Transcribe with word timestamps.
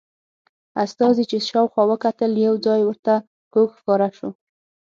استازي 0.85 1.23
چې 1.31 1.37
شاوخوا 1.49 1.83
وکتل 1.91 2.31
یو 2.45 2.55
ځای 2.65 2.81
ورته 2.85 3.13
کوږ 3.53 3.67
ښکاره 3.77 4.09
شو. 4.17 4.29